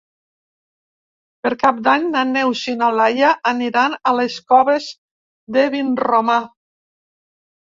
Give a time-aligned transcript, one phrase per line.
[1.47, 4.89] Per Cap d'Any na Neus i na Laia aniran a les Coves
[5.59, 6.41] de Vinromà.